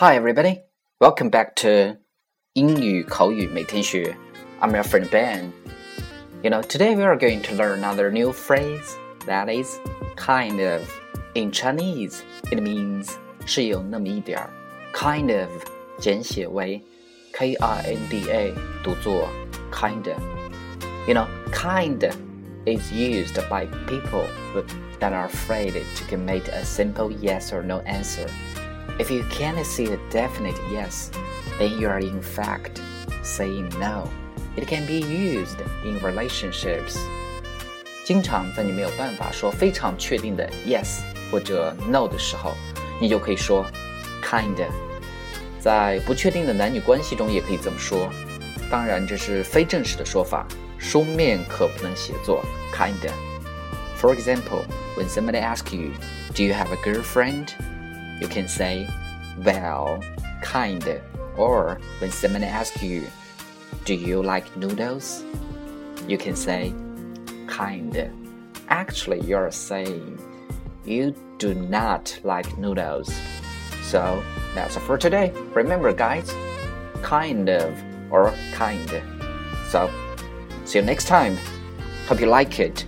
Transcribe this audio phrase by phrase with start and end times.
[0.00, 0.62] Hi, everybody.
[0.98, 1.98] Welcome back to
[2.54, 4.16] 英语口语每天学.
[4.58, 5.52] I'm your friend Ben.
[6.42, 8.96] You know, today we are going to learn another new phrase
[9.26, 9.78] that is
[10.16, 10.88] kind of.
[11.34, 13.10] In Chinese, it means
[13.44, 14.48] 是有那么一点儿
[14.94, 15.50] ，kind of
[15.98, 16.82] 简写为
[17.34, 19.28] k i n d a，读作
[19.70, 20.22] kinda of.
[21.06, 22.10] You know, kind
[22.64, 24.24] is used by people
[24.98, 28.30] that are afraid to commit a simple yes or no answer.
[28.99, 31.09] If you can't see a definite yes,
[31.59, 32.79] then you are in fact
[33.23, 34.07] saying no.
[34.55, 36.97] It can be used in relationships.
[38.05, 42.53] 经常在你没有办法说非常确定的 yes 或者 no 的时候，
[43.01, 43.65] 你就可以说
[44.23, 44.67] kinda。
[45.59, 48.09] 在不确定的男女关系中也可以这么说。
[48.71, 50.47] 当然，这是非正式的说法，
[50.77, 54.63] 书面可不能写作 kinda。For example,
[54.95, 55.91] when somebody asks you,
[56.35, 57.49] "Do you have a girlfriend?"
[58.20, 58.88] You can say,
[59.42, 60.02] "Well,
[60.42, 61.00] kinda."
[61.36, 63.06] Or when someone asks you,
[63.84, 65.24] "Do you like noodles?"
[66.06, 66.74] you can say,
[67.48, 68.10] "Kinda."
[68.68, 70.18] Actually, you're saying
[70.84, 73.12] you do not like noodles.
[73.82, 74.22] So
[74.54, 75.32] that's for today.
[75.54, 76.32] Remember, guys,
[77.02, 77.72] kind of
[78.10, 78.90] or kind.
[79.68, 79.90] So,
[80.64, 81.36] see you next time.
[82.08, 82.84] Hope you like it.